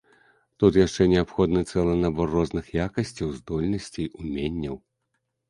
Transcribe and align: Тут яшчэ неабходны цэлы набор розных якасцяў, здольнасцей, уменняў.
Тут 0.61 0.77
яшчэ 0.77 1.05
неабходны 1.11 1.61
цэлы 1.73 1.93
набор 2.05 2.33
розных 2.37 2.73
якасцяў, 2.87 3.27
здольнасцей, 3.43 4.11
уменняў. 4.23 4.75